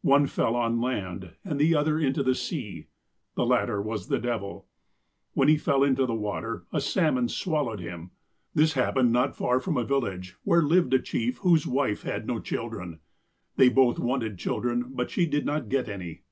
[0.00, 2.86] One fell on land, and the other into the sea.
[3.34, 4.66] The latter was the devil."
[5.34, 8.10] When he fell into the water, a salmon swallowed him.
[8.54, 12.40] This happened not far from a village, where lived a chief, whose wife had no
[12.40, 13.00] children.
[13.56, 16.22] They both wanted children, but she did not get any.